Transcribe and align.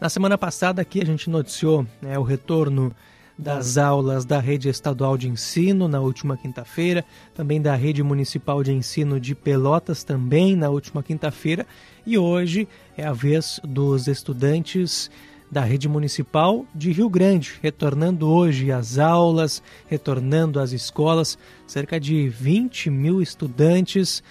Na 0.00 0.08
semana 0.08 0.38
passada 0.38 0.80
aqui 0.80 1.02
a 1.02 1.04
gente 1.04 1.28
noticiou 1.28 1.84
né, 2.00 2.16
o 2.16 2.22
retorno 2.22 2.94
das 3.36 3.76
aulas 3.76 4.24
da 4.24 4.38
rede 4.38 4.68
estadual 4.68 5.18
de 5.18 5.28
ensino 5.28 5.88
na 5.88 6.00
última 6.00 6.36
quinta-feira, 6.36 7.04
também 7.34 7.60
da 7.60 7.74
rede 7.74 8.00
municipal 8.00 8.62
de 8.62 8.72
ensino 8.72 9.18
de 9.18 9.34
Pelotas 9.34 10.04
também 10.04 10.54
na 10.54 10.68
última 10.70 11.02
quinta-feira, 11.02 11.66
e 12.06 12.16
hoje 12.16 12.68
é 12.96 13.04
a 13.04 13.12
vez 13.12 13.60
dos 13.64 14.06
estudantes 14.06 15.10
da 15.50 15.62
rede 15.62 15.88
municipal 15.88 16.64
de 16.72 16.92
Rio 16.92 17.08
Grande, 17.08 17.54
retornando 17.60 18.28
hoje 18.28 18.70
às 18.70 18.98
aulas, 18.98 19.60
retornando 19.88 20.60
às 20.60 20.70
escolas, 20.70 21.36
cerca 21.66 21.98
de 21.98 22.28
20 22.28 22.88
mil 22.88 23.20
estudantes 23.20 24.22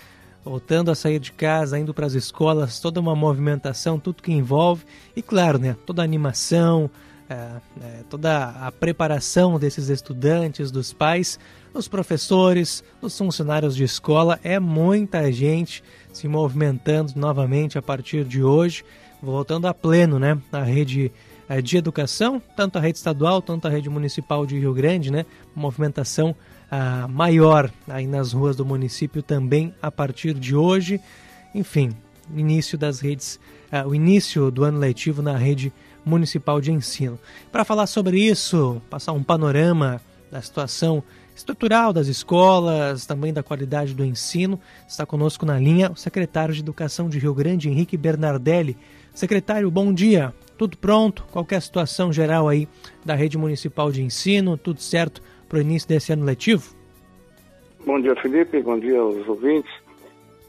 voltando 0.48 0.90
a 0.90 0.96
sair 0.96 1.20
de 1.20 1.34
casa, 1.34 1.78
indo 1.78 1.94
para 1.94 2.06
as 2.06 2.14
escolas, 2.14 2.80
toda 2.80 3.02
uma 3.02 3.14
movimentação, 3.14 4.00
tudo 4.00 4.24
que 4.24 4.32
envolve. 4.32 4.86
E 5.14 5.22
claro, 5.22 5.58
né, 5.60 5.76
toda 5.86 6.02
a 6.02 6.06
animação, 6.06 6.90
é, 7.30 7.34
é, 7.82 8.04
toda 8.10 8.52
a 8.52 8.72
preparação 8.72 9.60
desses 9.60 9.90
estudantes, 9.90 10.72
dos 10.72 10.94
pais, 10.94 11.38
dos 11.74 11.90
professores, 11.90 12.82
dos 13.02 13.18
funcionários 13.18 13.76
de 13.76 13.84
escola, 13.84 14.40
é 14.42 14.58
muita 14.58 15.30
gente 15.34 15.84
se 16.14 16.30
movimentando 16.30 17.12
novamente 17.18 17.78
a 17.78 17.82
partir 17.82 18.24
de 18.24 18.42
hoje, 18.42 18.86
voltando 19.22 19.68
a 19.68 19.74
pleno, 19.74 20.18
né, 20.18 20.38
a 20.50 20.64
rede 20.64 21.12
é, 21.50 21.62
de 21.62 21.76
educação, 21.76 22.42
tanto 22.56 22.78
a 22.78 22.82
rede 22.82 22.98
estadual, 22.98 23.42
tanto 23.42 23.68
a 23.68 23.70
rede 23.70 23.90
municipal 23.90 24.46
de 24.46 24.58
Rio 24.58 24.74
Grande, 24.74 25.12
né, 25.12 25.26
movimentação 25.54 26.34
uh, 26.72 27.08
maior 27.10 27.72
aí 27.88 28.08
nas 28.08 28.34
ruas 28.34 28.56
do 28.56 28.66
município 28.66 29.22
também 29.22 29.74
a 29.82 29.92
partir 29.92 30.34
de 30.34 30.56
hoje. 30.56 31.00
Enfim, 31.54 31.92
início 32.36 32.78
das 32.78 33.00
redes, 33.00 33.40
uh, 33.72 33.88
o 33.88 33.96
início 33.96 34.52
do 34.52 34.64
ano 34.64 34.78
letivo 34.78 35.22
na 35.22 35.38
rede 35.38 35.72
municipal 36.06 36.62
de 36.62 36.72
ensino. 36.72 37.20
Para 37.52 37.66
falar 37.66 37.88
sobre 37.88 38.20
isso, 38.20 38.82
passar 38.90 39.12
um 39.12 39.24
panorama 39.24 40.02
da 40.32 40.42
situação 40.42 41.04
estrutural 41.36 41.94
das 41.94 42.08
escolas, 42.08 43.06
também 43.06 43.32
da 43.32 43.44
qualidade 43.44 43.94
do 43.94 44.04
ensino, 44.04 44.60
está 44.88 45.06
conosco 45.06 45.46
na 45.46 45.60
linha 45.60 45.92
o 45.92 45.96
secretário 45.96 46.54
de 46.54 46.62
Educação 46.62 47.08
de 47.08 47.20
Rio 47.20 47.34
Grande, 47.34 47.70
Henrique 47.70 47.96
Bernardelli. 47.96 48.76
Secretário, 49.14 49.70
bom 49.70 49.94
dia. 49.94 50.34
Tudo 50.58 50.78
pronto? 50.78 51.26
Qualquer 51.32 51.62
situação 51.62 52.12
geral 52.12 52.50
aí 52.50 52.68
da 53.06 53.14
rede 53.14 53.38
municipal 53.38 53.92
de 53.92 54.02
ensino, 54.02 54.58
tudo 54.58 54.82
certo 54.82 55.22
para 55.48 55.60
o 55.60 55.62
início 55.62 55.88
desse 55.88 56.14
ano 56.14 56.26
letivo? 56.26 56.76
Bom 57.86 58.02
dia, 58.02 58.16
Felipe. 58.18 58.62
Bom 58.62 58.80
dia 58.80 59.00
aos 59.00 59.28
ouvintes. 59.28 59.72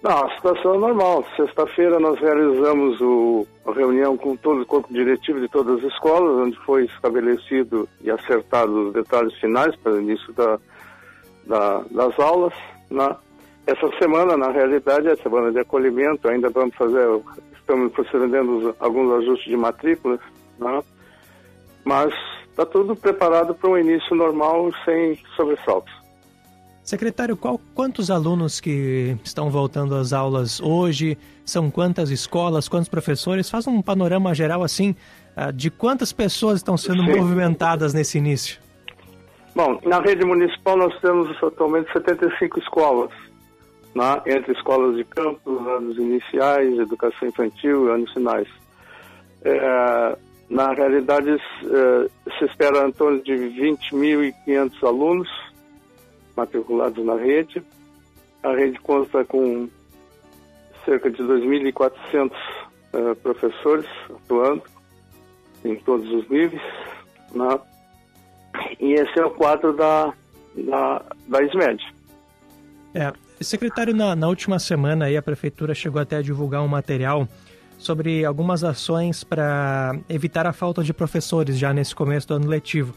Não, 0.03 0.25
a 0.25 0.35
situação 0.37 0.75
é 0.75 0.79
normal. 0.79 1.25
Sexta-feira 1.37 1.99
nós 1.99 2.19
realizamos 2.21 3.01
o, 3.01 3.47
a 3.67 3.73
reunião 3.73 4.17
com 4.17 4.37
todo 4.37 4.63
o 4.63 4.67
corpo 4.67 4.93
diretivo 4.93 5.41
de 5.41 5.49
todas 5.49 5.79
as 5.79 5.93
escolas, 5.93 6.47
onde 6.47 6.57
foi 6.65 6.85
estabelecido 6.85 7.89
e 8.01 8.11
acertado 8.11 8.89
os 8.89 8.93
detalhes 8.93 9.35
finais 9.41 9.75
para 9.77 9.93
o 9.93 10.01
início 10.01 10.33
da, 10.33 10.59
da, 11.47 11.85
das 11.91 12.19
aulas. 12.19 12.55
Né? 12.91 13.17
Essa 13.67 13.91
semana, 13.99 14.37
na 14.37 14.51
realidade, 14.51 15.09
é 15.09 15.13
a 15.13 15.17
semana 15.17 15.51
de 15.51 15.59
acolhimento, 15.59 16.29
ainda 16.29 16.49
vamos 16.49 16.77
fazer, 16.77 17.07
estamos 17.59 17.93
procedendo 17.93 18.75
alguns 18.79 19.13
ajustes 19.23 19.51
de 19.51 19.57
matrículas, 19.57 20.21
né? 20.59 20.81
mas 21.85 22.15
está 22.59 22.67
tudo 22.67 22.97
preparado 22.97 23.55
para 23.55 23.71
um 23.71 23.79
início 23.79 24.17
normal 24.17 24.73
sem 24.85 25.17
sobressaltos. 25.37 25.95
Secretário, 26.83 27.37
qual, 27.37 27.61
quantos 27.73 28.11
alunos 28.11 28.61
que 28.61 29.17
estão 29.23 29.49
voltando 29.49 29.95
às 29.95 30.13
aulas 30.13 30.61
hoje? 30.61 31.17
São 31.45 31.71
quantas 31.71 32.11
escolas, 32.11 32.69
quantos 32.69 32.89
professores? 32.89 33.49
Faz 33.49 33.67
um 33.69 33.81
panorama 33.81 34.35
geral 34.35 34.65
assim 34.65 34.97
ah, 35.37 35.53
de 35.53 35.71
quantas 35.71 36.13
pessoas 36.13 36.57
estão 36.57 36.77
sendo 36.77 37.05
Sim. 37.05 37.21
movimentadas 37.21 37.95
nesse 37.95 38.19
início. 38.19 38.59
Bom, 39.55 39.79
na 39.85 40.01
rede 40.01 40.25
municipal 40.25 40.77
nós 40.77 40.99
temos 41.01 41.31
atualmente 41.43 41.93
75 41.93 42.59
escolas, 42.59 43.11
né? 43.95 44.21
entre 44.27 44.53
escolas 44.53 44.97
de 44.97 45.05
campos, 45.05 45.67
anos 45.69 45.97
iniciais, 45.97 46.77
educação 46.79 47.29
infantil 47.29 47.87
e 47.87 47.91
anos 47.93 48.13
finais. 48.13 48.49
É, 49.45 50.19
na 50.51 50.73
realidade, 50.73 51.31
uh, 51.31 52.11
se 52.39 52.45
espera 52.47 52.87
em 52.87 52.93
torno 52.93 53.23
de 53.23 53.33
20.500 53.33 54.87
alunos 54.87 55.29
matriculados 56.37 57.05
na 57.05 57.17
rede. 57.17 57.63
A 58.43 58.53
rede 58.53 58.79
consta 58.81 59.25
com 59.25 59.69
cerca 60.85 61.11
de 61.11 61.23
2.400 61.23 62.31
uh, 62.31 62.33
eh, 62.93 63.15
professores 63.17 63.87
atuando 64.09 64.63
em 65.65 65.77
todos 65.77 66.09
os 66.11 66.29
níveis. 66.31 66.63
Né? 67.33 67.61
E 68.81 68.95
esse 68.95 69.19
é 69.19 69.25
o 69.25 69.31
quadro 69.33 69.77
da, 69.77 70.15
da, 70.57 71.05
da 71.27 71.45
SMED. 71.45 71.83
É, 72.95 73.13
secretário, 73.41 73.95
na, 73.95 74.17
na 74.17 74.29
última 74.29 74.59
semana 74.59 75.07
aí 75.07 75.17
a 75.17 75.23
prefeitura 75.23 75.75
chegou 75.75 76.01
até 76.01 76.17
a 76.17 76.23
divulgar 76.23 76.63
um 76.63 76.69
material 76.69 77.29
sobre 77.79 78.25
algumas 78.25 78.65
ações 78.65 79.23
para 79.23 79.97
evitar 80.09 80.47
a 80.47 80.53
falta 80.53 80.83
de 80.83 80.93
professores 80.93 81.57
já 81.57 81.73
nesse 81.73 81.95
começo 81.95 82.27
do 82.29 82.35
ano 82.35 82.49
letivo. 82.49 82.93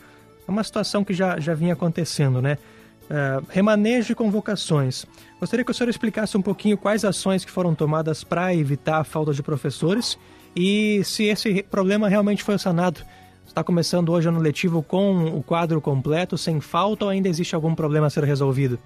É 0.48 0.52
uma 0.52 0.64
situação 0.64 1.04
que 1.04 1.14
já, 1.14 1.40
já 1.40 1.54
vinha 1.54 1.74
acontecendo, 1.74 2.42
né? 2.42 2.58
Uh, 3.04 3.46
remanejo 3.50 4.14
e 4.14 4.16
convocações. 4.16 5.06
Gostaria 5.40 5.64
que 5.64 5.72
o 5.72 5.74
senhor 5.74 5.90
explicasse 5.90 6.36
um 6.38 6.42
pouquinho 6.42 6.78
quais 6.78 7.06
ações 7.06 7.46
que 7.46 7.52
foram 7.52 7.76
tomadas 7.76 8.24
para 8.24 8.56
evitar 8.56 9.00
a 9.00 9.04
falta 9.04 9.34
de 9.34 9.44
professores 9.44 10.18
e 10.56 11.04
se 11.04 11.26
esse 11.26 11.62
problema 11.64 12.10
realmente 12.10 12.44
foi 12.44 12.58
sanado. 12.58 13.02
Está 13.46 13.64
começando 13.64 14.10
hoje 14.14 14.30
ano 14.30 14.40
letivo 14.40 14.82
com 14.82 15.26
o 15.26 15.44
quadro 15.44 15.82
completo, 15.82 16.38
sem 16.38 16.62
falta, 16.62 17.06
ou 17.06 17.12
ainda 17.12 17.28
existe 17.28 17.54
algum 17.54 17.76
problema 17.76 18.08
a 18.08 18.10
ser 18.10 18.24
resolvido? 18.24 18.80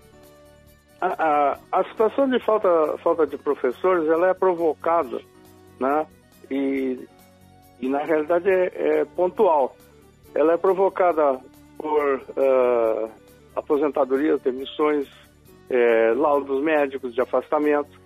A, 0.99 1.07
a, 1.07 1.57
a 1.71 1.83
situação 1.83 2.27
de 2.27 2.39
falta, 2.39 2.67
falta 3.03 3.27
de 3.27 3.37
professores 3.37 4.09
ela 4.09 4.29
é 4.29 4.33
provocada 4.33 5.21
né? 5.79 6.05
E, 6.49 7.07
e 7.79 7.89
na 7.89 8.03
realidade 8.03 8.49
é, 8.49 8.99
é 8.99 9.05
pontual. 9.05 9.75
Ela 10.33 10.53
é 10.53 10.57
provocada 10.57 11.39
por 11.77 12.15
uh, 12.15 13.09
aposentadorias, 13.55 14.41
demissões, 14.41 15.07
é, 15.69 16.13
laudos 16.15 16.63
médicos 16.63 17.13
de 17.13 17.21
afastamento, 17.21 17.99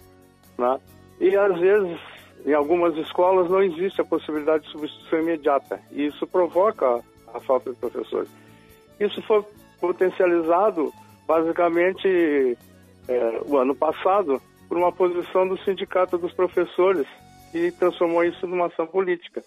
né? 0.58 0.80
E 1.20 1.36
às 1.36 1.60
vezes, 1.60 2.00
em 2.46 2.54
algumas 2.54 2.96
escolas, 2.98 3.50
não 3.50 3.62
existe 3.62 4.00
a 4.00 4.06
possibilidade 4.06 4.64
de 4.66 4.72
substituição 4.72 5.20
imediata. 5.20 5.80
E 5.92 6.06
isso 6.06 6.26
provoca 6.26 7.04
a 7.34 7.40
falta 7.42 7.72
de 7.72 7.78
professores. 7.78 8.30
Isso 9.00 9.22
foi 9.24 9.44
potencializado, 9.80 10.94
basicamente, 11.28 12.58
é, 13.08 13.42
o 13.46 13.58
ano 13.58 13.76
passado, 13.76 14.42
por 14.68 14.78
uma 14.78 14.92
posição 14.92 15.48
do 15.48 15.58
Sindicato 15.64 16.18
dos 16.18 16.32
Professores, 16.34 17.08
que 17.52 17.72
transformou 17.72 18.24
isso 18.24 18.46
numa 18.48 18.68
ação 18.68 18.88
política. 18.88 19.44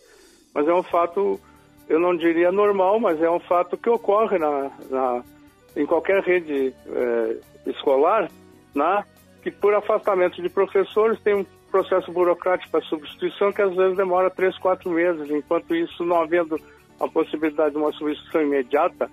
Mas 0.54 0.68
é 0.68 0.74
um 0.74 0.82
fato, 0.82 1.40
eu 1.88 1.98
não 1.98 2.16
diria 2.16 2.52
normal, 2.52 3.00
mas 3.00 3.20
é 3.22 3.30
um 3.30 3.40
fato 3.40 3.76
que 3.76 3.88
ocorre 3.88 4.38
na, 4.38 4.70
na 4.90 5.22
em 5.76 5.86
qualquer 5.86 6.22
rede 6.22 6.74
é, 6.86 7.36
escolar, 7.70 8.30
né, 8.74 9.04
que 9.42 9.50
por 9.50 9.74
afastamento 9.74 10.40
de 10.42 10.48
professores 10.48 11.20
tem 11.22 11.34
um 11.34 11.46
processo 11.70 12.12
burocrático 12.12 12.70
para 12.70 12.82
substituição 12.82 13.50
que 13.50 13.62
às 13.62 13.74
vezes 13.74 13.96
demora 13.96 14.30
três, 14.30 14.56
quatro 14.58 14.90
meses. 14.90 15.30
Enquanto 15.30 15.74
isso, 15.74 16.04
não 16.04 16.20
havendo 16.20 16.60
a 17.00 17.08
possibilidade 17.08 17.72
de 17.72 17.78
uma 17.78 17.92
substituição 17.92 18.42
imediata, 18.42 19.10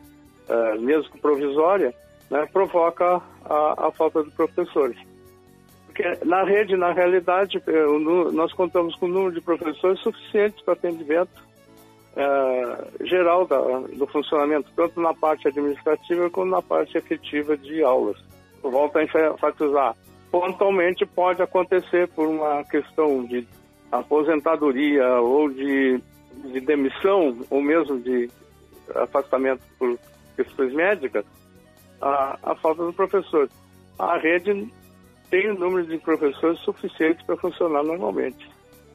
é, 0.50 0.78
mesmo 0.78 1.18
provisória, 1.20 1.94
né, 2.30 2.46
provoca 2.52 3.22
a, 3.46 3.88
a 3.88 3.92
falta 3.92 4.24
de 4.24 4.32
professores. 4.32 4.98
Porque 6.00 6.26
na 6.26 6.44
rede, 6.46 6.78
na 6.78 6.94
realidade, 6.94 7.62
nós 8.32 8.54
contamos 8.54 8.96
com 8.96 9.06
um 9.06 9.10
número 9.10 9.34
de 9.34 9.42
professores 9.42 10.00
suficientes 10.00 10.64
para 10.64 10.74
atendimento 10.74 11.44
é, 12.16 13.06
geral 13.06 13.46
da, 13.46 13.60
do 13.60 14.08
funcionamento, 14.08 14.72
tanto 14.78 15.02
na 15.02 15.14
parte 15.14 15.50
administrativa 15.50 16.30
como 16.30 16.52
na 16.52 16.62
parte 16.62 16.98
efetiva 16.98 17.58
de 17.58 17.84
aulas. 17.84 18.16
Volto 18.64 18.98
a 18.98 19.04
enfatizar, 19.04 19.94
pontualmente 20.32 21.06
pode 21.06 21.42
acontecer 21.42 22.08
por 22.08 22.30
uma 22.30 22.64
questão 22.64 23.26
de 23.26 23.46
aposentadoria 23.92 25.20
ou 25.20 25.50
de, 25.50 26.02
de 26.46 26.62
demissão, 26.62 27.38
ou 27.50 27.62
mesmo 27.62 28.00
de 28.00 28.30
afastamento 28.96 29.64
por 29.78 30.00
questões 30.38 30.74
médicas, 30.74 31.26
a, 32.02 32.40
a 32.42 32.56
falta 32.56 32.86
do 32.86 32.94
professor. 32.94 33.50
A 33.98 34.18
rede 34.18 34.72
tem 35.30 35.52
o 35.52 35.58
número 35.58 35.86
de 35.86 35.98
professores 35.98 36.60
suficiente 36.60 37.24
para 37.26 37.38
funcionar 37.38 37.84
normalmente. 37.84 38.50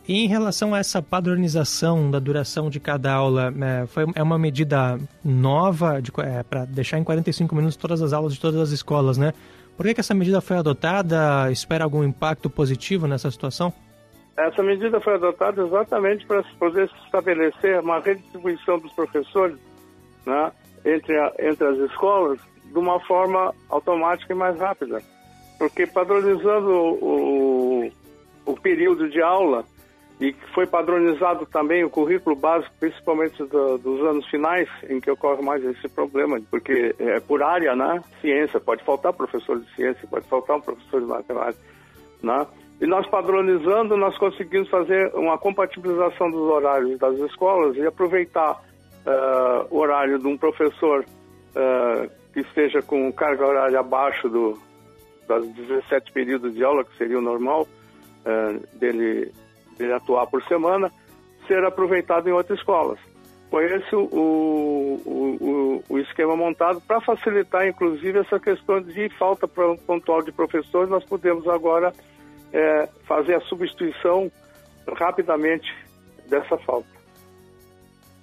E 0.07 0.25
em 0.25 0.29
relação 0.29 0.75
a 0.75 0.79
essa 0.79 1.01
padronização 1.01 2.11
da 2.11 2.19
duração 2.19 2.69
de 2.69 2.79
cada 2.79 3.13
aula, 3.13 3.53
é, 3.63 3.87
foi, 3.87 4.05
é 4.15 4.23
uma 4.23 4.39
medida 4.39 4.99
nova 5.25 5.99
é, 6.19 6.43
para 6.43 6.67
deixar 6.67 6.99
em 6.99 7.05
45 7.05 7.55
minutos 7.55 7.77
todas 7.77 8.03
as 8.03 8.13
aulas 8.13 8.35
de 8.35 8.41
todas 8.41 8.61
as 8.61 8.71
escolas, 8.71 9.17
né? 9.17 9.33
Por 9.77 9.87
que, 9.87 9.95
que 9.95 10.01
essa 10.01 10.15
medida 10.15 10.41
foi 10.41 10.59
adotada? 10.59 11.51
Espera 11.51 11.85
algum 11.85 12.05
impacto 12.05 12.51
positivo 12.51 13.07
nessa 13.07 13.31
situação? 13.31 13.73
essa 14.37 14.63
medida 14.63 15.01
foi 15.01 15.15
adotada 15.15 15.63
exatamente 15.63 16.27
para 16.27 16.43
poder 16.59 16.91
estabelecer 17.05 17.81
uma 17.81 18.01
redistribuição 18.01 18.79
dos 18.79 18.93
professores 18.93 19.57
né, 20.27 20.53
entre, 20.85 21.17
a, 21.17 21.33
entre 21.39 21.67
as 21.67 21.79
escolas 21.91 22.41
de 22.65 22.79
uma 22.79 22.99
forma 23.01 23.55
automática 23.69 24.33
e 24.33 24.37
mais 24.37 24.59
rápida. 24.59 25.01
Porque 25.59 25.87
padronizando 25.87 26.71
o, 26.71 27.85
o, 27.85 27.93
o 28.47 28.61
período 28.61 29.09
de 29.09 29.23
aula, 29.23 29.65
e 30.21 30.33
foi 30.55 30.67
padronizado 30.67 31.45
também 31.47 31.85
o 31.85 31.91
currículo 31.91 32.37
básico, 32.37 32.73
principalmente 32.79 33.43
do, 33.45 33.79
dos 33.79 34.01
anos 34.03 34.27
finais, 34.29 34.69
em 34.89 35.01
que 35.01 35.11
ocorre 35.11 35.43
mais 35.43 35.65
esse 35.65 35.89
problema, 35.89 36.41
porque 36.51 36.95
é 36.99 37.19
por 37.21 37.43
área, 37.43 37.75
né? 37.75 38.03
Ciência, 38.21 38.61
pode 38.61 38.85
faltar 38.85 39.13
professor 39.13 39.59
de 39.59 39.75
ciência, 39.75 40.07
pode 40.09 40.27
faltar 40.29 40.57
um 40.57 40.61
professor 40.61 41.01
de 41.01 41.07
matemática, 41.07 41.63
né? 42.23 42.47
E 42.81 42.87
nós 42.87 43.07
padronizando, 43.09 43.97
nós 43.97 44.17
conseguimos 44.19 44.69
fazer 44.69 45.13
uma 45.15 45.37
compatibilização 45.37 46.31
dos 46.31 46.43
horários 46.43 46.99
das 46.99 47.19
escolas 47.19 47.77
e 47.77 47.87
aproveitar 47.87 48.53
uh, 48.53 49.67
o 49.71 49.79
horário 49.79 50.19
de 50.19 50.27
um 50.27 50.37
professor 50.37 51.05
uh, 51.05 52.11
que 52.33 52.41
esteja 52.41 52.83
com 52.83 53.13
carga 53.13 53.47
horária 53.47 53.81
abaixo 53.81 54.29
do, 54.29 54.59
das 55.27 55.47
17 55.49 56.13
períodos 56.13 56.55
de 56.55 56.65
aula, 56.65 56.85
que 56.85 56.97
seria 56.97 57.19
o 57.19 57.23
normal 57.23 57.67
uh, 58.25 58.79
dele, 58.79 59.33
dele 59.77 59.93
atuar 59.93 60.27
por 60.27 60.43
semana, 60.45 60.91
ser 61.47 61.65
aproveitado 61.65 62.29
em 62.29 62.33
outras 62.33 62.59
escolas. 62.59 62.99
Foi 63.51 63.67
esse 63.67 63.95
o, 63.95 64.09
o, 64.11 65.03
o, 65.07 65.85
o 65.89 65.99
esquema 65.99 66.37
montado 66.37 66.81
para 66.81 67.01
facilitar, 67.01 67.69
inclusive, 67.69 68.19
essa 68.19 68.41
questão 68.41 68.81
de 68.81 69.09
falta 69.11 69.47
pontual 69.47 70.23
de 70.23 70.33
professores. 70.33 70.91
Nós 70.91 71.05
podemos 71.05 71.47
agora 71.47 71.93
é, 72.53 72.89
fazer 73.07 73.35
a 73.35 73.41
substituição 73.43 74.31
rapidamente 74.97 75.73
dessa 76.29 76.59
falta. 76.59 76.89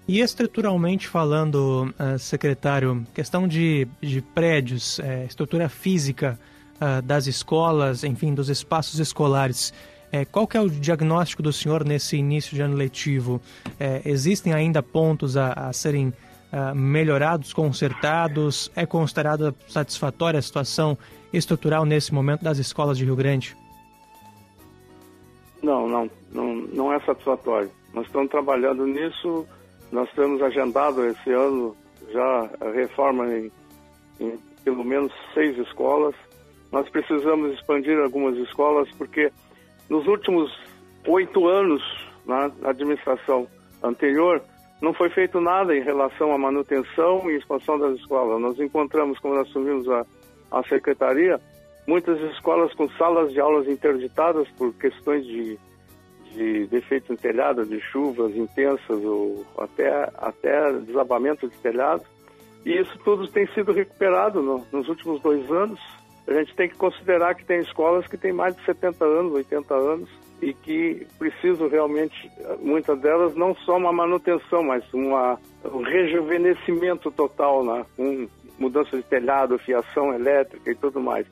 E 0.07 0.19
estruturalmente 0.19 1.07
falando, 1.07 1.94
uh, 1.97 2.19
secretário, 2.19 3.06
questão 3.13 3.47
de, 3.47 3.88
de 4.01 4.21
prédios, 4.21 5.00
estrutura 5.25 5.69
física 5.69 6.38
uh, 6.81 7.01
das 7.01 7.28
escolas, 7.28 8.04
enfim, 8.04 8.33
dos 8.33 8.50
espaços 8.50 9.00
escolares, 9.00 9.74
é, 10.12 10.25
qual 10.25 10.45
que 10.45 10.57
é 10.57 10.62
o 10.62 10.69
diagnóstico 10.69 11.42
do 11.42 11.54
senhor 11.54 11.86
nesse 11.86 12.18
início 12.18 12.54
de 12.54 12.62
ano 12.62 12.75
letivo? 12.75 13.39
É, 13.80 14.01
existem 14.04 14.54
ainda 14.54 14.83
pontos 14.83 15.38
a, 15.38 15.54
a 15.54 15.72
serem 15.72 16.10
uh, 16.10 16.75
melhorados, 16.75 17.54
consertados? 17.54 18.69
É 18.75 18.86
considerada 18.86 19.56
satisfatória 19.69 20.38
a 20.38 20.42
situação 20.42 20.98
estrutural 21.31 21.86
nesse 21.86 22.13
momento 22.13 22.44
das 22.44 22.57
escolas 22.57 22.98
de 22.98 23.06
Rio 23.06 23.16
Grande? 23.16 23.56
Não, 25.63 25.88
não, 25.88 26.10
não, 26.31 26.56
não 26.56 26.94
é 26.94 27.00
satisfatório. 27.01 27.72
Nós 27.94 28.06
estamos 28.06 28.30
trabalhando 28.30 28.86
nisso, 28.86 29.48
nós 29.92 30.12
temos 30.12 30.42
agendado 30.42 31.06
esse 31.06 31.31
ano 31.31 31.75
já 32.12 32.50
a 32.60 32.72
reforma 32.72 33.25
em, 33.33 33.51
em 34.19 34.38
pelo 34.66 34.83
menos 34.83 35.13
seis 35.33 35.57
escolas. 35.57 36.16
Nós 36.71 36.88
precisamos 36.89 37.53
expandir 37.53 38.00
algumas 38.00 38.38
escolas 38.38 38.89
porque 38.97 39.31
nos 39.89 40.07
últimos 40.07 40.51
oito 41.07 41.47
anos 41.47 41.81
na 42.25 42.51
administração 42.63 43.47
anterior 43.83 44.41
não 44.81 44.94
foi 44.94 45.09
feito 45.09 45.39
nada 45.39 45.75
em 45.75 45.83
relação 45.83 46.31
à 46.33 46.38
manutenção 46.38 47.29
e 47.29 47.38
expansão 47.38 47.77
das 47.77 48.00
escolas. 48.00 48.41
Nós 48.41 48.59
encontramos, 48.59 49.19
quando 49.19 49.39
assumimos 49.41 49.88
a, 49.89 50.06
a 50.51 50.63
secretaria, 50.63 51.39
muitas 51.85 52.19
escolas 52.33 52.73
com 52.73 52.89
salas 52.91 53.31
de 53.31 53.39
aulas 53.39 53.68
interditadas 53.68 54.47
por 54.57 54.73
questões 54.73 55.23
de, 55.25 55.59
de 56.31 56.68
defeitos 56.68 57.12
em 57.12 57.15
telhado, 57.15 57.63
de 57.65 57.79
chuvas 57.79 58.35
intensas 58.35 59.03
ou 59.03 59.45
até, 59.57 60.09
até 60.18 60.73
desabamento 60.79 61.47
de 61.47 61.57
telhado. 61.57 62.03
E 62.65 62.79
isso 62.79 62.97
tudo 63.03 63.27
tem 63.27 63.45
sido 63.53 63.71
recuperado 63.71 64.41
no, 64.41 64.65
nos 64.71 64.88
últimos 64.88 65.21
dois 65.21 65.50
anos. 65.51 65.79
A 66.31 66.39
gente 66.39 66.56
tem 66.56 66.69
que 66.69 66.75
considerar 66.75 67.36
que 67.36 67.45
tem 67.45 67.60
escolas 67.60 68.07
que 68.07 68.18
têm 68.18 68.31
mais 68.31 68.56
de 68.56 68.63
70 68.66 69.04
anos, 69.04 69.33
80 69.33 69.74
anos, 69.74 70.10
e 70.42 70.54
que 70.54 71.06
precisam 71.19 71.68
realmente, 71.68 72.31
muitas 72.60 73.00
delas, 73.00 73.36
não 73.36 73.54
só 73.56 73.78
uma 73.78 73.94
manutenção, 73.94 74.63
mas 74.63 74.83
uma, 74.94 75.38
um 75.66 75.83
rejuvenescimento 75.83 77.12
total, 77.12 77.63
né? 77.63 77.86
com 77.95 78.28
mudança 78.57 78.98
de 78.98 79.04
telhado, 79.04 79.60
fiação 79.60 80.13
elétrica 80.13 80.72
e 80.72 80.75
tudo 80.75 81.00
mais 81.00 81.28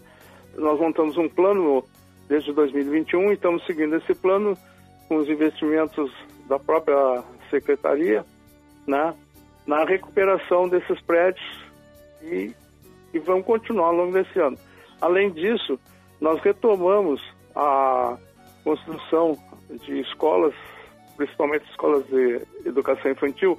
nós 0.59 0.79
montamos 0.79 1.17
um 1.17 1.27
plano 1.27 1.83
desde 2.27 2.53
2021 2.53 3.31
e 3.31 3.33
estamos 3.33 3.65
seguindo 3.65 3.95
esse 3.95 4.13
plano 4.13 4.57
com 5.07 5.17
os 5.17 5.29
investimentos 5.29 6.11
da 6.47 6.59
própria 6.59 7.23
secretaria, 7.49 8.23
né, 8.85 9.13
na 9.65 9.83
recuperação 9.83 10.67
desses 10.67 10.99
prédios 11.01 11.63
e, 12.21 12.53
e 13.13 13.19
vamos 13.19 13.45
continuar 13.45 13.87
ao 13.87 13.95
longo 13.95 14.13
desse 14.13 14.39
ano. 14.39 14.57
Além 15.01 15.31
disso, 15.31 15.79
nós 16.19 16.41
retomamos 16.41 17.21
a 17.55 18.17
construção 18.63 19.37
de 19.85 19.99
escolas, 20.01 20.53
principalmente 21.15 21.69
escolas 21.69 22.05
de 22.07 22.41
educação 22.65 23.11
infantil, 23.11 23.57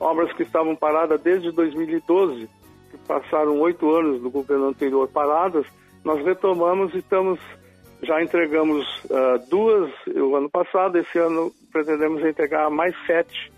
obras 0.00 0.32
que 0.32 0.42
estavam 0.42 0.74
paradas 0.74 1.20
desde 1.20 1.50
2012, 1.52 2.48
que 2.90 2.98
passaram 3.06 3.60
oito 3.60 3.90
anos 3.94 4.22
do 4.22 4.30
governo 4.30 4.68
anterior 4.68 5.08
paradas, 5.08 5.66
nós 6.04 6.24
retomamos 6.24 6.94
e 6.94 6.98
estamos 6.98 7.38
já 8.02 8.22
entregamos 8.22 8.86
uh, 9.06 9.48
duas 9.50 9.90
o 10.06 10.36
ano 10.36 10.48
passado, 10.48 10.98
esse 10.98 11.18
ano 11.18 11.52
pretendemos 11.72 12.24
entregar 12.24 12.70
mais 12.70 12.94
sete, 13.06 13.52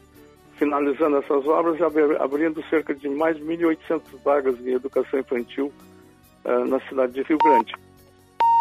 finalizando 0.56 1.18
essas 1.18 1.46
obras 1.46 1.78
e 1.78 2.16
abrindo 2.18 2.62
cerca 2.68 2.94
de 2.94 3.08
mais 3.08 3.36
de 3.36 3.44
1.800 3.44 4.00
vagas 4.24 4.56
de 4.58 4.70
educação 4.72 5.20
infantil 5.20 5.70
uh, 6.44 6.64
na 6.66 6.80
cidade 6.88 7.12
de 7.12 7.22
Rio 7.22 7.38
Grande. 7.38 7.74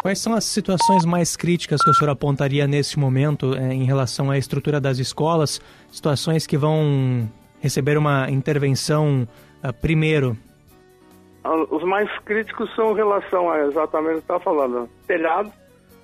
Quais 0.02 0.18
são 0.18 0.32
as 0.34 0.44
situações 0.44 1.04
mais 1.04 1.36
críticas 1.36 1.82
que 1.82 1.90
o 1.90 1.94
senhor 1.94 2.10
apontaria 2.10 2.66
nesse 2.66 2.98
momento 2.98 3.54
eh, 3.54 3.74
em 3.74 3.84
relação 3.84 4.30
à 4.30 4.38
estrutura 4.38 4.80
das 4.80 4.98
escolas? 4.98 5.60
Situações 5.90 6.46
que 6.46 6.56
vão 6.56 7.30
receber 7.60 7.98
uma 7.98 8.30
intervenção 8.30 9.28
uh, 9.62 9.72
primeiro 9.74 10.38
os 11.70 11.82
mais 11.84 12.10
críticos 12.20 12.72
são 12.74 12.92
em 12.92 12.96
relação 12.96 13.50
a 13.50 13.60
exatamente 13.60 14.12
o 14.12 14.16
que 14.16 14.20
está 14.20 14.40
falando, 14.40 14.88
telhado, 15.06 15.50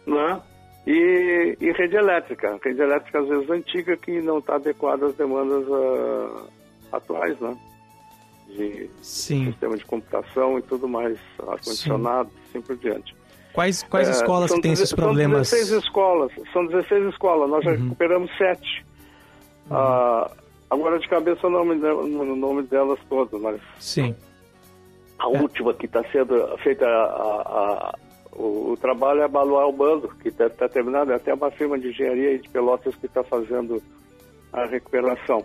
né? 0.06 0.40
E, 0.86 1.56
e, 1.60 1.72
rede 1.72 1.96
elétrica, 1.96 2.58
rede 2.64 2.80
elétrica 2.80 3.18
às 3.18 3.28
vezes 3.28 3.50
antiga 3.50 3.96
que 3.96 4.22
não 4.22 4.38
está 4.38 4.54
adequada 4.54 5.06
às 5.06 5.16
demandas 5.16 5.66
uh, 5.66 6.48
atuais, 6.92 7.38
né? 7.40 7.56
De 8.46 8.88
Sim. 9.02 9.46
sistema 9.46 9.76
de 9.76 9.84
computação 9.84 10.58
e 10.58 10.62
tudo 10.62 10.88
mais, 10.88 11.18
ar-condicionado, 11.40 12.30
assim 12.48 12.60
por 12.60 12.76
diante. 12.76 13.14
Quais, 13.52 13.82
quais 13.84 14.08
é, 14.08 14.10
escolas 14.12 14.52
têm 14.60 14.72
esses 14.72 14.92
problemas? 14.92 15.48
São 15.48 15.58
16 15.58 15.84
escolas, 15.84 16.32
são 16.52 16.66
16 16.66 17.06
escolas, 17.06 17.48
nós 17.48 17.64
já 17.64 17.70
uhum. 17.70 17.84
recuperamos 17.84 18.30
sete. 18.36 18.84
Uhum. 19.70 19.76
Uh, 19.76 20.30
agora 20.70 20.98
de 20.98 21.08
cabeça 21.08 21.46
o 21.46 21.50
nome, 21.50 21.74
o 21.74 22.36
nome 22.36 22.62
delas 22.64 22.98
todas, 23.08 23.40
mas... 23.40 23.60
Sim. 23.78 24.14
A 25.18 25.24
é. 25.24 25.40
última 25.40 25.72
que 25.72 25.86
está 25.86 26.04
sendo 26.12 26.58
feita 26.58 26.86
a, 26.86 26.92
a, 26.92 27.94
o, 28.32 28.72
o, 28.72 28.76
trabalho 28.76 29.22
é 29.22 29.24
a 29.24 29.28
Baluar 29.28 29.72
Bando, 29.72 30.08
que 30.20 30.28
está 30.28 30.50
tá 30.50 30.68
terminado, 30.68 31.10
é 31.12 31.14
até 31.14 31.32
uma 31.32 31.50
firma 31.50 31.78
de 31.78 31.88
engenharia 31.88 32.38
de 32.38 32.48
Pelotas 32.50 32.94
que 32.96 33.06
está 33.06 33.24
fazendo 33.24 33.82
a 34.52 34.66
recuperação. 34.66 35.44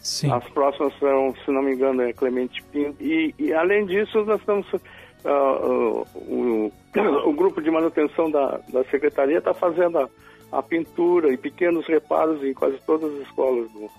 Sim. 0.00 0.32
As 0.32 0.44
próximas 0.50 0.98
são, 0.98 1.34
se 1.44 1.50
não 1.50 1.62
me 1.62 1.74
engano, 1.74 2.02
é 2.02 2.12
Clemente 2.12 2.62
Pinto. 2.72 3.02
E, 3.02 3.34
e 3.38 3.52
além 3.52 3.86
disso, 3.86 4.24
nós 4.24 4.40
estamos. 4.40 4.66
Uh, 4.72 4.80
uh, 5.26 6.06
o, 6.14 6.72
o, 7.28 7.32
grupo 7.34 7.60
de 7.60 7.70
manutenção 7.70 8.30
da, 8.30 8.58
da 8.72 8.82
secretaria 8.84 9.38
está 9.38 9.52
fazendo 9.52 9.98
a, 9.98 10.08
a, 10.52 10.62
pintura 10.62 11.30
e 11.30 11.36
pequenos 11.36 11.86
reparos 11.86 12.42
em 12.42 12.54
quase 12.54 12.78
todas 12.86 13.12
as 13.12 13.26
escolas 13.26 13.70
do, 13.72 13.90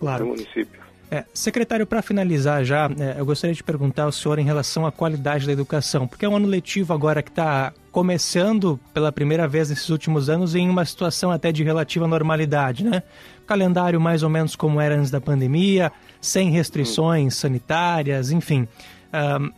claro. 0.00 0.24
do 0.24 0.30
município. 0.30 0.87
É, 1.10 1.24
secretário, 1.32 1.86
para 1.86 2.02
finalizar 2.02 2.62
já, 2.64 2.90
é, 2.98 3.18
eu 3.18 3.24
gostaria 3.24 3.54
de 3.54 3.62
perguntar 3.62 4.04
ao 4.04 4.12
senhor 4.12 4.38
em 4.38 4.44
relação 4.44 4.84
à 4.84 4.92
qualidade 4.92 5.46
da 5.46 5.52
educação, 5.52 6.06
porque 6.06 6.26
é 6.26 6.28
um 6.28 6.36
ano 6.36 6.46
letivo 6.46 6.92
agora 6.92 7.22
que 7.22 7.30
está 7.30 7.72
começando 7.90 8.78
pela 8.92 9.10
primeira 9.10 9.48
vez 9.48 9.70
nesses 9.70 9.88
últimos 9.88 10.28
anos 10.28 10.54
em 10.54 10.68
uma 10.68 10.84
situação 10.84 11.30
até 11.30 11.50
de 11.50 11.64
relativa 11.64 12.06
normalidade, 12.06 12.84
né? 12.84 13.02
Calendário 13.46 13.98
mais 13.98 14.22
ou 14.22 14.28
menos 14.28 14.54
como 14.54 14.80
era 14.80 14.96
antes 14.96 15.10
da 15.10 15.20
pandemia, 15.20 15.90
sem 16.20 16.50
restrições 16.50 17.36
sanitárias, 17.36 18.30
enfim. 18.30 18.68
Um, 19.40 19.50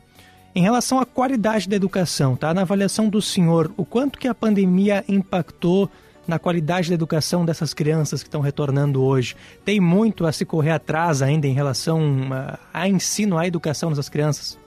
em 0.55 0.63
relação 0.63 1.01
à 1.01 1.07
qualidade 1.07 1.69
da 1.69 1.75
educação, 1.75 2.37
tá? 2.37 2.55
Na 2.55 2.63
avaliação 2.63 3.09
do 3.09 3.21
senhor, 3.21 3.73
o 3.77 3.85
quanto 3.85 4.19
que 4.19 4.29
a 4.29 4.35
pandemia 4.35 5.05
impactou 5.09 5.91
na 6.31 6.39
qualidade 6.39 6.89
da 6.89 6.95
educação 6.95 7.45
dessas 7.45 7.75
crianças 7.75 8.23
que 8.23 8.29
estão 8.29 8.41
retornando 8.41 9.05
hoje? 9.05 9.37
Tem 9.65 9.81
muito 9.81 10.25
a 10.25 10.33
se 10.33 10.47
correr 10.47 10.71
atrás 10.71 11.21
ainda 11.21 11.47
em 11.47 11.53
relação 11.53 12.01
a, 12.33 12.59
a 12.73 12.89
ensino, 12.89 13.37
à 13.37 13.47
educação 13.47 13.91
dessas 13.91 14.09
crianças? 14.09 14.59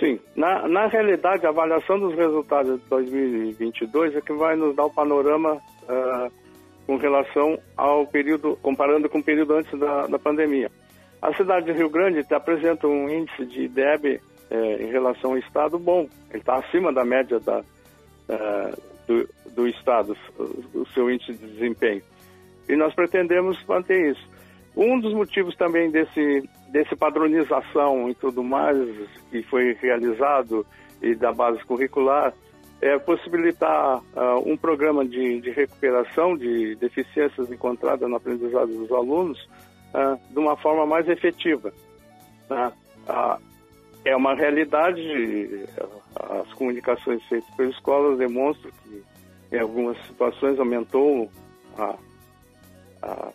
Sim. 0.00 0.18
Na, 0.34 0.66
na 0.66 0.86
realidade, 0.88 1.46
a 1.46 1.50
avaliação 1.50 1.98
dos 1.98 2.14
resultados 2.16 2.80
de 2.80 2.88
2022 2.88 4.16
é 4.16 4.20
que 4.20 4.32
vai 4.32 4.56
nos 4.56 4.74
dar 4.74 4.86
o 4.86 4.90
panorama 4.90 5.54
uh, 5.54 6.32
com 6.86 6.96
relação 6.96 7.58
ao 7.76 8.06
período, 8.06 8.58
comparando 8.62 9.08
com 9.08 9.18
o 9.18 9.22
período 9.22 9.54
antes 9.54 9.78
da, 9.78 10.06
da 10.06 10.18
pandemia. 10.18 10.70
A 11.20 11.32
cidade 11.34 11.66
de 11.66 11.72
Rio 11.72 11.90
Grande 11.90 12.24
apresenta 12.32 12.86
um 12.86 13.08
índice 13.08 13.44
de 13.46 13.68
DEB 13.68 14.20
é, 14.50 14.82
em 14.82 14.90
relação 14.90 15.32
ao 15.32 15.38
estado 15.38 15.78
bom, 15.78 16.08
ele 16.30 16.38
está 16.38 16.56
acima 16.56 16.92
da 16.92 17.04
média 17.04 17.40
da, 17.40 17.62
é, 18.28 18.74
do, 19.06 19.28
do 19.54 19.68
estado, 19.68 20.16
o, 20.38 20.86
seu 20.94 21.10
índice 21.10 21.32
de 21.32 21.46
desempenho. 21.46 22.02
E 22.68 22.76
nós 22.76 22.94
pretendemos 22.94 23.62
manter 23.66 24.12
isso. 24.12 24.28
Um 24.76 25.00
dos 25.00 25.14
motivos 25.14 25.56
também 25.56 25.90
desse, 25.90 26.48
desse 26.68 26.94
padronização 26.96 28.10
e 28.10 28.14
tudo 28.14 28.42
mais 28.42 28.76
que 29.30 29.42
foi 29.44 29.72
realizado 29.74 30.66
e 31.00 31.14
da 31.14 31.32
base 31.32 31.64
curricular 31.64 32.34
é 32.80 32.98
possibilitar 32.98 33.98
uh, 33.98 34.42
um 34.44 34.56
programa 34.56 35.04
de, 35.04 35.40
de, 35.40 35.50
recuperação 35.50 36.36
de 36.36 36.74
deficiências 36.76 37.50
encontradas 37.50 38.08
no 38.08 38.16
aprendizado 38.16 38.66
dos 38.66 38.92
alunos 38.92 39.38
uh, 39.94 40.20
de 40.30 40.38
uma 40.38 40.56
forma 40.58 40.84
mais 40.84 41.08
efetiva. 41.08 41.72
Uh, 42.50 42.72
é 44.06 44.14
uma 44.14 44.34
realidade, 44.34 45.66
as 46.14 46.52
comunicações 46.54 47.22
feitas 47.24 47.50
pelas 47.56 47.74
escolas 47.74 48.18
demonstram 48.18 48.70
que 48.84 49.02
em 49.52 49.58
algumas 49.58 49.98
situações 50.06 50.58
aumentou 50.58 51.28
a, 51.76 51.96
a 53.02 53.32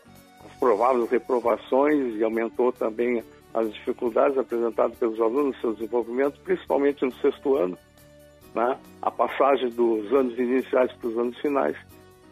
prováveis 0.59 1.09
reprovações 1.09 2.15
e 2.15 2.23
aumentou 2.23 2.71
também 2.71 3.21
as 3.53 3.73
dificuldades 3.73 4.37
apresentadas 4.37 4.97
pelos 4.97 5.19
alunos 5.19 5.55
no 5.55 5.61
seu 5.61 5.73
desenvolvimento, 5.73 6.39
principalmente 6.41 7.03
no 7.03 7.11
sexto 7.15 7.57
ano, 7.57 7.77
né? 8.55 8.77
a 9.01 9.11
passagem 9.11 9.69
dos 9.69 10.11
anos 10.13 10.37
iniciais 10.39 10.91
para 10.93 11.09
os 11.09 11.17
anos 11.17 11.37
finais, 11.39 11.75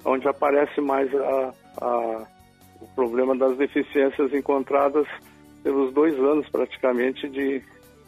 onde 0.06 0.28
aparece 0.30 0.80
mais 0.80 1.14
a, 1.14 1.54
a, 1.82 2.28
o 2.80 2.88
problema 2.96 3.36
das 3.36 3.58
deficiências 3.58 4.34
encontradas 4.34 5.06
pelos 5.62 5.94
dois 5.94 6.14
anos 6.18 6.48
praticamente 6.50 7.28
de 7.28 7.62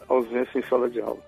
ausência 0.08 0.58
em 0.58 0.62
sala 0.68 0.88
de 0.88 1.00
aula. 1.00 1.18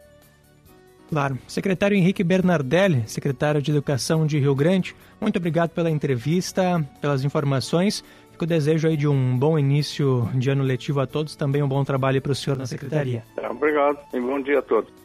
Claro. 1.08 1.38
Secretário 1.46 1.96
Henrique 1.96 2.24
Bernardelli, 2.24 3.04
secretário 3.06 3.60
de 3.62 3.70
Educação 3.70 4.26
de 4.26 4.38
Rio 4.38 4.54
Grande, 4.54 4.96
muito 5.20 5.36
obrigado 5.36 5.70
pela 5.70 5.90
entrevista, 5.90 6.84
pelas 7.00 7.24
informações. 7.24 8.02
Fico 8.32 8.46
desejo 8.46 8.88
aí 8.88 8.96
de 8.96 9.06
um 9.06 9.38
bom 9.38 9.56
início 9.56 10.28
de 10.34 10.50
ano 10.50 10.64
letivo 10.64 11.00
a 11.00 11.06
todos, 11.06 11.36
também 11.36 11.62
um 11.62 11.68
bom 11.68 11.84
trabalho 11.84 12.20
para 12.20 12.32
o 12.32 12.34
senhor 12.34 12.56
na 12.56 12.66
secretaria. 12.66 13.22
É, 13.36 13.48
obrigado 13.48 13.98
e 14.12 14.20
bom 14.20 14.40
dia 14.42 14.58
a 14.58 14.62
todos. 14.62 15.03